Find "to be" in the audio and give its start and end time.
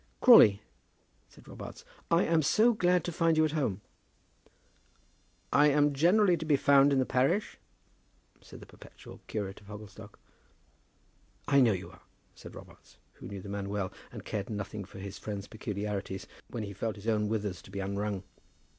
6.37-6.55, 17.61-17.79